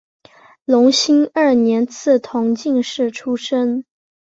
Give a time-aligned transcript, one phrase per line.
[0.65, 3.85] 隆兴二年赐同进士出身。